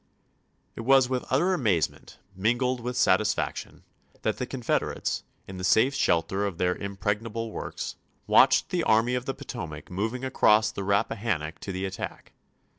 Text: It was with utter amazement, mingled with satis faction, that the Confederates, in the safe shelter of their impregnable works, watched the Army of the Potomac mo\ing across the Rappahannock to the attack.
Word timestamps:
It 0.75 0.81
was 0.81 1.09
with 1.09 1.23
utter 1.29 1.53
amazement, 1.53 2.17
mingled 2.35 2.79
with 2.79 2.97
satis 2.97 3.35
faction, 3.35 3.83
that 4.23 4.37
the 4.37 4.47
Confederates, 4.47 5.21
in 5.47 5.57
the 5.57 5.63
safe 5.63 5.93
shelter 5.93 6.43
of 6.47 6.57
their 6.57 6.73
impregnable 6.73 7.51
works, 7.51 7.97
watched 8.25 8.69
the 8.69 8.83
Army 8.83 9.13
of 9.13 9.25
the 9.25 9.35
Potomac 9.35 9.91
mo\ing 9.91 10.25
across 10.25 10.71
the 10.71 10.83
Rappahannock 10.83 11.59
to 11.59 11.71
the 11.71 11.85
attack. 11.85 12.31